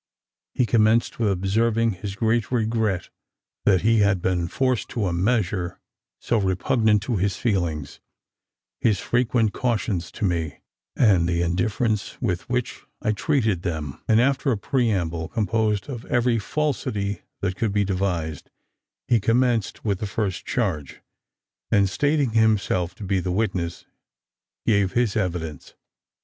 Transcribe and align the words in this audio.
He 0.55 0.65
commenced 0.65 1.19
with 1.19 1.29
observing 1.29 1.91
his 1.91 2.15
great 2.15 2.51
regret 2.51 3.09
that 3.65 3.81
he 3.81 3.99
had 3.99 4.19
been 4.19 4.47
forced 4.47 4.89
to 4.89 5.05
a 5.05 5.13
measure 5.13 5.79
so 6.19 6.39
repugnant 6.39 7.03
to 7.03 7.17
his 7.17 7.37
feelings; 7.37 7.99
his 8.79 8.99
frequent 8.99 9.53
cautions 9.53 10.11
to 10.13 10.25
me, 10.25 10.61
and 10.95 11.29
the 11.29 11.43
indifference 11.43 12.19
with 12.19 12.49
which 12.49 12.81
I 13.03 13.11
treated 13.11 13.61
them: 13.61 14.01
and, 14.07 14.19
after 14.19 14.51
a 14.51 14.57
preamble, 14.57 15.27
composed 15.27 15.87
of 15.87 16.03
every 16.05 16.39
falsity 16.39 17.21
that 17.41 17.55
could 17.55 17.71
be 17.71 17.85
devised, 17.85 18.49
he 19.07 19.19
commenced 19.19 19.85
with 19.85 19.99
the 19.99 20.07
first 20.07 20.47
charge; 20.47 21.01
and 21.69 21.87
stating 21.87 22.31
himself 22.31 22.95
to 22.95 23.03
be 23.03 23.19
the 23.19 23.31
witness, 23.31 23.85
gave 24.65 24.93
his 24.93 25.15
evidence. 25.15 25.75